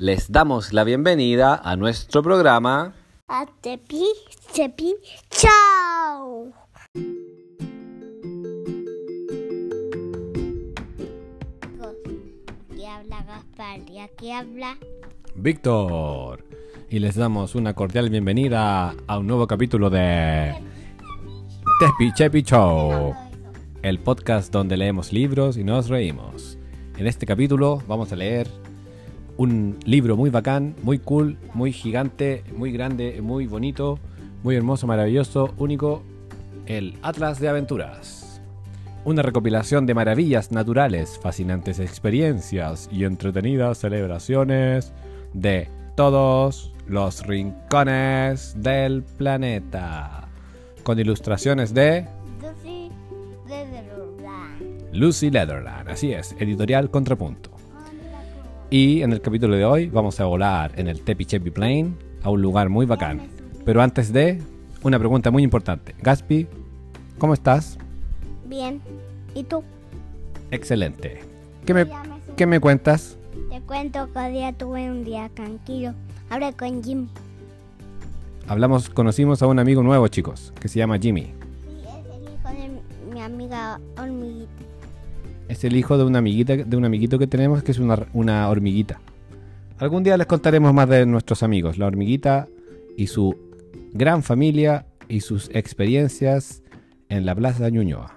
[0.00, 2.94] Les damos la bienvenida a nuestro programa.
[3.26, 4.04] A Tepi,
[4.54, 4.94] Tepi,
[5.28, 6.52] chao.
[12.70, 14.78] Aquí habla Gaspar y aquí habla
[15.34, 16.44] Víctor.
[16.88, 20.54] Y les damos una cordial bienvenida a un nuevo capítulo de
[21.80, 23.16] Tepi Chepi Show,
[23.82, 26.56] el podcast donde leemos libros y nos reímos.
[26.96, 28.48] En este capítulo vamos a leer
[29.38, 33.98] un libro muy bacán, muy cool, muy gigante, muy grande, muy bonito,
[34.42, 36.02] muy hermoso, maravilloso, único,
[36.66, 38.42] el Atlas de Aventuras.
[39.04, 44.92] Una recopilación de maravillas naturales, fascinantes experiencias y entretenidas celebraciones
[45.32, 50.28] de todos los rincones del planeta.
[50.82, 52.08] Con ilustraciones de
[52.42, 52.90] Lucy
[53.46, 54.92] Leatherland.
[54.92, 57.57] Lucy Leatherland, así es, editorial Contrapunto.
[58.70, 62.28] Y en el capítulo de hoy vamos a volar en el Tepi Chepi Plane a
[62.28, 63.22] un lugar muy bacán.
[63.64, 64.42] Pero antes de,
[64.82, 65.94] una pregunta muy importante.
[66.02, 66.46] Gaspi,
[67.16, 67.78] ¿cómo estás?
[68.44, 68.82] Bien.
[69.34, 69.64] ¿Y tú?
[70.50, 71.20] Excelente.
[71.64, 71.86] ¿Qué me,
[72.36, 73.16] qué me cuentas?
[73.48, 75.94] Te cuento que hoy día tuve un día tranquilo.
[76.28, 77.08] Hablé con Jim.
[78.48, 81.22] Hablamos, conocimos a un amigo nuevo, chicos, que se llama Jimmy.
[81.22, 81.30] Sí,
[81.86, 84.77] es el hijo de mi amiga hormiguita.
[85.48, 88.48] Es el hijo de una amiguita, de un amiguito que tenemos que es una, una
[88.48, 89.00] hormiguita.
[89.78, 92.48] Algún día les contaremos más de nuestros amigos, la hormiguita
[92.96, 93.36] y su
[93.92, 96.62] gran familia y sus experiencias
[97.08, 98.16] en la Plaza de Ñuñoa.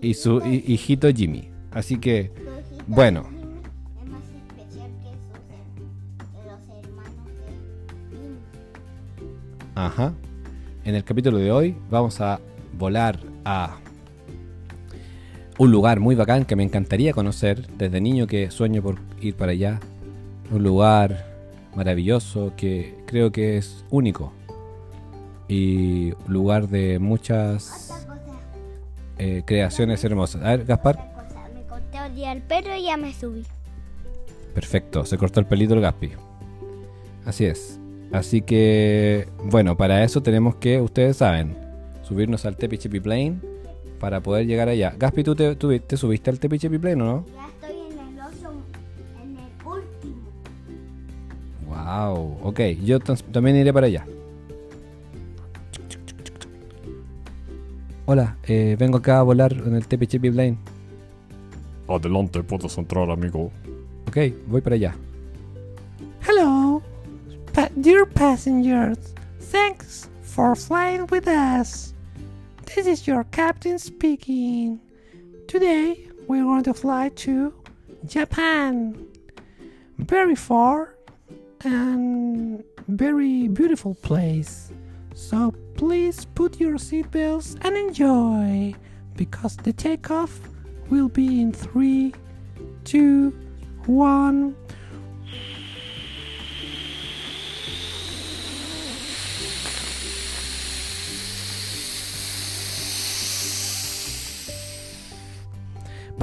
[0.00, 1.50] Y su hi- hijito Jimmy.
[1.72, 2.30] Así que,
[2.86, 3.26] bueno,
[9.74, 10.12] ajá.
[10.84, 12.40] En el capítulo de hoy vamos a
[12.78, 13.76] volar a
[15.60, 19.52] un lugar muy bacán que me encantaría conocer desde niño que sueño por ir para
[19.52, 19.78] allá.
[20.50, 21.26] Un lugar
[21.76, 24.32] maravilloso que creo que es único.
[25.48, 28.06] Y un lugar de muchas
[29.18, 30.42] eh, creaciones hermosas.
[30.42, 31.28] A ver, Gaspar.
[31.54, 33.44] Me corté el día el pelo y ya me subí.
[34.54, 36.12] Perfecto, se cortó el pelito el Gaspi.
[37.26, 37.78] Así es.
[38.12, 41.54] Así que, bueno, para eso tenemos que, ustedes saben,
[42.00, 43.49] subirnos al Tepi Chepi Plane
[44.00, 44.94] para poder llegar allá.
[44.98, 47.26] Gaspi, ¿tú te, tú te subiste al Tepi Chepi Plane o no?
[47.36, 48.52] Ya estoy en el oso,
[49.22, 50.22] en el último.
[51.68, 54.04] Wow, ok, yo también iré para allá.
[58.06, 60.56] Hola, eh, vengo acá a volar en el Tepi Chepi Plane.
[61.88, 63.50] Adelante, puedes entrar, amigo.
[64.08, 64.16] Ok,
[64.46, 64.94] voy para allá.
[66.26, 66.82] Hello,
[67.52, 69.14] pa- dear passengers.
[69.52, 71.94] Thanks for flying with us.
[72.76, 74.80] This is your captain speaking.
[75.48, 77.52] Today we're going to fly to
[78.06, 79.08] Japan.
[79.98, 80.94] Very far
[81.64, 84.70] and very beautiful place.
[85.14, 88.74] So please put your seatbelts and enjoy
[89.16, 90.38] because the takeoff
[90.90, 92.14] will be in three,
[92.84, 93.30] two,
[93.86, 94.54] one.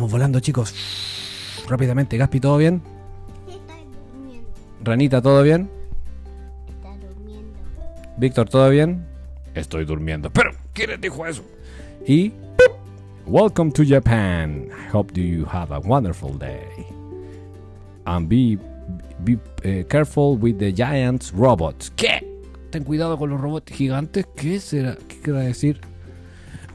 [0.00, 0.74] Vamos volando, chicos.
[1.68, 2.80] Rápidamente, Gaspi, ¿todo bien?
[4.14, 4.48] Durmiendo.
[4.82, 5.68] Ranita, ¿todo bien?
[6.66, 7.58] Está durmiendo.
[8.16, 9.06] Víctor, ¿todo bien?
[9.54, 10.30] Estoy durmiendo.
[10.30, 11.44] Pero, ¿quién dijo eso?
[12.06, 12.72] Y ¡pip!
[13.26, 14.68] welcome to Japan.
[14.70, 16.64] I hope do you have a wonderful day.
[18.06, 18.56] And be,
[19.22, 21.92] be eh, careful with the giant robots.
[21.94, 22.26] ¿Qué?
[22.70, 24.26] Ten cuidado con los robots gigantes.
[24.34, 24.96] ¿Qué será?
[25.08, 25.78] ¿Qué quiere decir?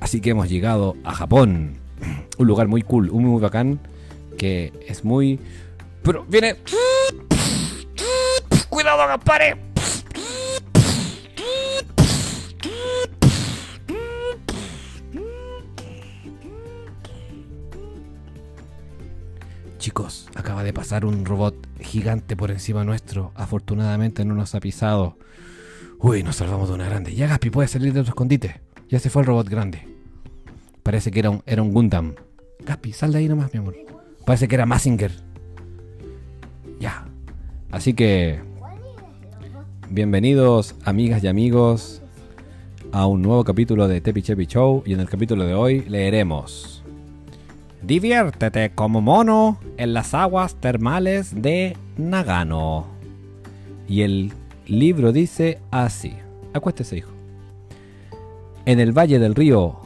[0.00, 1.85] Así que hemos llegado a Japón.
[2.38, 3.80] Un lugar muy cool, muy bacán.
[4.38, 5.40] Que es muy.
[6.02, 6.56] Pero viene.
[8.68, 9.56] ¡Cuidado, Gaspare!
[19.78, 23.30] Chicos, acaba de pasar un robot gigante por encima nuestro.
[23.36, 25.16] Afortunadamente no nos ha pisado.
[26.00, 27.14] Uy, nos salvamos de una grande.
[27.14, 28.60] Ya Gaspi puede salir de tu escondite.
[28.88, 29.95] Ya se fue el robot grande.
[30.86, 32.14] Parece que era un, era un Gundam.
[32.64, 33.74] Gaspi, sal de ahí nomás, mi amor.
[34.24, 35.10] Parece que era Massinger.
[36.78, 37.08] Ya.
[37.72, 38.38] Así que...
[39.90, 42.02] Bienvenidos, amigas y amigos,
[42.92, 44.84] a un nuevo capítulo de Tepi Chepi Show.
[44.86, 46.84] Y en el capítulo de hoy leeremos...
[47.82, 52.86] Diviértete como mono en las aguas termales de Nagano.
[53.88, 54.32] Y el
[54.68, 56.14] libro dice así.
[56.52, 57.10] Acuéstese, hijo.
[58.66, 59.80] En el valle del río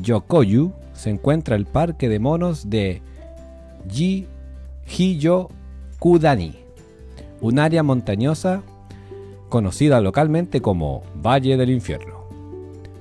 [0.00, 3.02] Yokoyu se encuentra el parque de monos de
[3.90, 4.26] Ji
[4.86, 5.48] Hiyo
[5.98, 6.54] Kudani,
[7.40, 8.62] un área montañosa
[9.48, 12.24] conocida localmente como Valle del Infierno,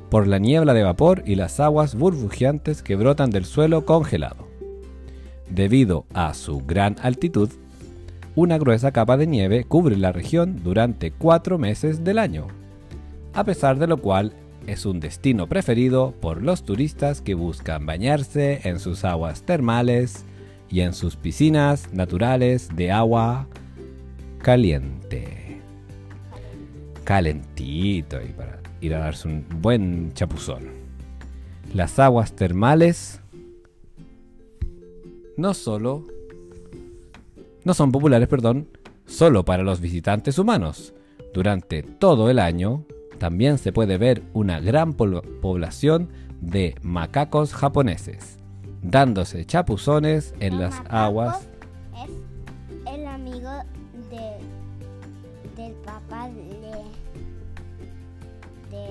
[0.09, 4.47] por la niebla de vapor y las aguas burbujeantes que brotan del suelo congelado.
[5.49, 7.49] Debido a su gran altitud,
[8.35, 12.47] una gruesa capa de nieve cubre la región durante cuatro meses del año,
[13.33, 14.33] a pesar de lo cual
[14.67, 20.25] es un destino preferido por los turistas que buscan bañarse en sus aguas termales
[20.69, 23.47] y en sus piscinas naturales de agua
[24.39, 25.61] caliente.
[27.03, 30.69] Calentito y para ir a darse un buen chapuzón.
[31.73, 33.19] Las aguas termales
[35.37, 36.05] no solo
[37.63, 38.67] no son populares, perdón,
[39.05, 40.93] solo para los visitantes humanos.
[41.33, 42.85] Durante todo el año
[43.21, 46.09] también se puede ver una gran población
[46.41, 48.39] de macacos japoneses,
[48.81, 51.47] dándose chapuzones en Los las aguas.
[52.03, 52.09] Es
[52.91, 53.51] el amigo
[54.09, 54.39] de,
[55.55, 56.41] del papá de,
[58.71, 58.81] de,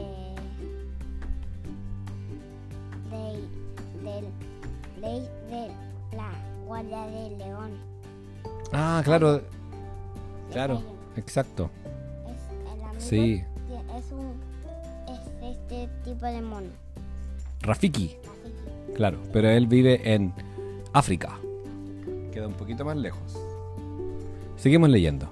[5.00, 5.72] de, de
[6.16, 6.30] la
[6.66, 7.70] Guardia de León.
[8.72, 9.42] Ah, claro,
[10.52, 10.80] claro,
[11.16, 11.68] exacto.
[12.28, 13.42] Es el amigo Sí.
[14.00, 14.32] Es un
[15.08, 16.68] es este tipo de mono.
[17.62, 18.16] Rafiki,
[18.94, 20.32] claro, pero él vive en
[20.92, 21.38] África.
[22.32, 23.38] Queda un poquito más lejos.
[24.56, 25.28] Seguimos leyendo.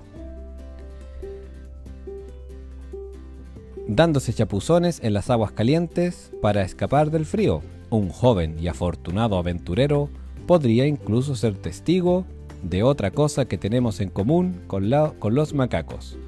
[3.86, 10.10] Dándose chapuzones en las aguas calientes para escapar del frío, un joven y afortunado aventurero
[10.46, 12.26] podría incluso ser testigo
[12.62, 16.18] de otra cosa que tenemos en común con, la- con los macacos.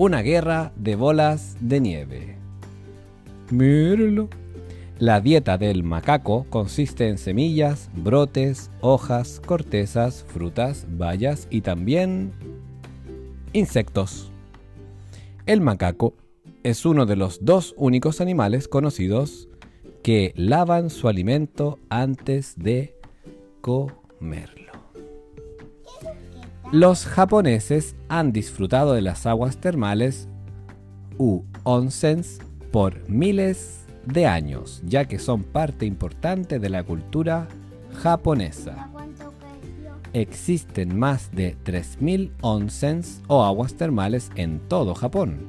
[0.00, 2.38] Una guerra de bolas de nieve.
[3.50, 4.30] Mírenlo.
[4.98, 12.32] La dieta del macaco consiste en semillas, brotes, hojas, cortezas, frutas, bayas y también
[13.52, 14.32] insectos.
[15.44, 16.14] El macaco
[16.62, 19.50] es uno de los dos únicos animales conocidos
[20.02, 22.96] que lavan su alimento antes de
[23.60, 24.69] comerlo.
[26.72, 30.28] Los japoneses han disfrutado de las aguas termales
[31.18, 32.38] u onsens
[32.70, 37.48] por miles de años, ya que son parte importante de la cultura
[38.00, 38.88] japonesa.
[40.12, 45.40] Existen más de 3.000 onsens o aguas termales en todo Japón.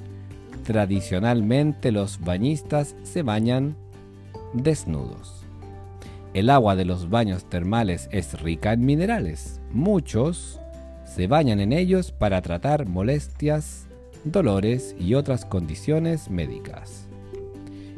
[0.64, 3.76] Tradicionalmente los bañistas se bañan
[4.54, 5.46] desnudos.
[6.34, 9.62] El agua de los baños termales es rica en minerales.
[9.72, 10.61] Muchos
[11.14, 13.86] se bañan en ellos para tratar molestias,
[14.24, 17.06] dolores y otras condiciones médicas.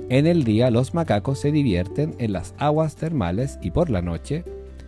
[0.09, 4.43] En el día los macacos se divierten en las aguas termales y por la noche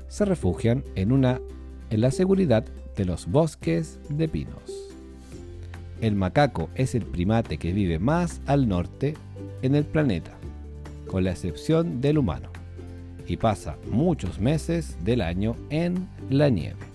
[0.07, 4.73] se refugian en la seguridad de los bosques de pinos.
[6.01, 9.13] El macaco es el primate que vive más al norte
[9.61, 10.31] en el planeta,
[11.07, 12.49] con la excepción del humano,
[13.27, 16.94] y pasa muchos meses del año en la nieve.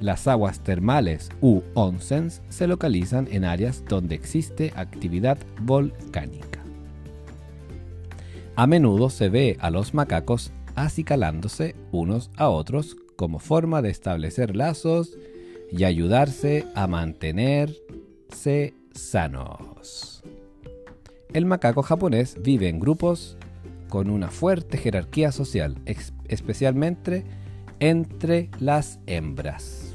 [0.00, 6.60] Las aguas termales u onsens se localizan en áreas donde existe actividad volcánica.
[8.56, 14.56] A menudo se ve a los macacos acicalándose unos a otros como forma de establecer
[14.56, 15.18] lazos
[15.70, 20.22] y ayudarse a mantenerse sanos.
[21.32, 23.36] El macaco japonés vive en grupos
[23.88, 25.76] con una fuerte jerarquía social,
[26.28, 27.24] especialmente
[27.80, 29.94] entre las hembras.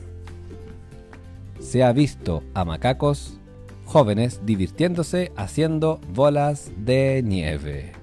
[1.59, 3.39] Se ha visto a macacos
[3.85, 7.93] jóvenes divirtiéndose haciendo bolas de nieve.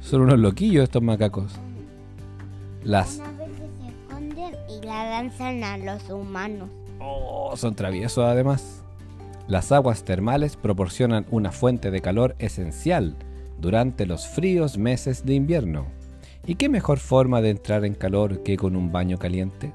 [0.00, 1.52] Son unos loquillos estos macacos.
[2.82, 3.20] Las
[4.68, 6.68] y la lanzan a los humanos.
[6.98, 8.82] Oh, son traviesos además.
[9.48, 13.16] Las aguas termales proporcionan una fuente de calor esencial
[13.58, 15.86] durante los fríos meses de invierno.
[16.46, 19.72] ¿Y qué mejor forma de entrar en calor que con un baño caliente?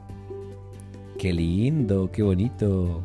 [1.18, 3.04] Qué lindo, qué bonito.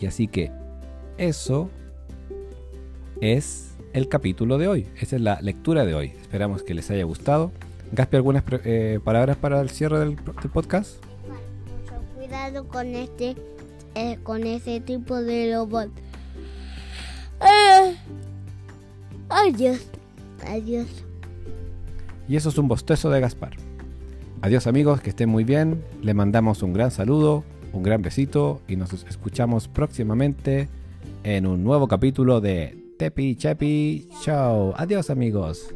[0.00, 0.50] Y así que
[1.18, 1.70] eso
[3.20, 4.86] es el capítulo de hoy.
[5.00, 6.12] Esa es la lectura de hoy.
[6.20, 7.52] Esperamos que les haya gustado.
[7.92, 10.96] Gaspi, ¿algunas eh, palabras para el cierre del, del podcast?
[11.28, 13.36] Mucho cuidado con este,
[13.94, 15.90] eh, con ese tipo de robot.
[17.40, 17.96] Eh,
[19.28, 19.86] adiós,
[20.46, 21.03] adiós.
[22.28, 23.56] Y eso es un bostezo de Gaspar.
[24.40, 25.82] Adiós amigos, que estén muy bien.
[26.02, 30.68] Le mandamos un gran saludo, un gran besito y nos escuchamos próximamente
[31.22, 34.74] en un nuevo capítulo de Tepi Chepi Show.
[34.76, 35.74] Adiós amigos.